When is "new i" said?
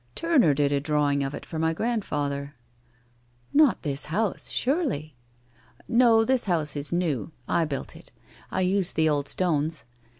6.91-7.65